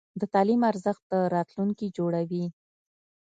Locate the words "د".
0.19-0.21, 1.11-1.13